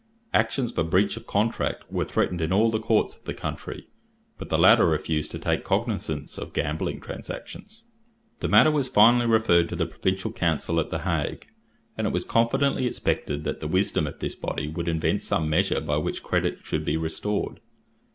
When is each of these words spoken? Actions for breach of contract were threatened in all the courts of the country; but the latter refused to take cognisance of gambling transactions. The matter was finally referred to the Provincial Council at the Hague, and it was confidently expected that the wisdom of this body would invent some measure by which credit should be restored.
Actions 0.33 0.71
for 0.71 0.83
breach 0.83 1.15
of 1.15 1.27
contract 1.27 1.83
were 1.91 2.05
threatened 2.05 2.41
in 2.41 2.51
all 2.51 2.71
the 2.71 2.79
courts 2.79 3.15
of 3.15 3.23
the 3.25 3.35
country; 3.35 3.85
but 4.39 4.49
the 4.49 4.57
latter 4.57 4.87
refused 4.87 5.29
to 5.29 5.37
take 5.37 5.63
cognisance 5.63 6.39
of 6.39 6.53
gambling 6.53 6.99
transactions. 6.99 7.83
The 8.39 8.47
matter 8.47 8.71
was 8.71 8.87
finally 8.87 9.27
referred 9.27 9.69
to 9.69 9.75
the 9.75 9.85
Provincial 9.85 10.31
Council 10.31 10.79
at 10.79 10.89
the 10.89 11.01
Hague, 11.03 11.45
and 11.99 12.07
it 12.07 12.13
was 12.13 12.25
confidently 12.25 12.87
expected 12.87 13.43
that 13.43 13.59
the 13.59 13.67
wisdom 13.67 14.07
of 14.07 14.17
this 14.17 14.33
body 14.33 14.67
would 14.67 14.87
invent 14.87 15.21
some 15.21 15.47
measure 15.47 15.79
by 15.79 15.97
which 15.97 16.23
credit 16.23 16.61
should 16.63 16.83
be 16.83 16.97
restored. 16.97 17.59